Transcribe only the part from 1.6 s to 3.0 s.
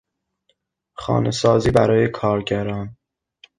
برای کارگران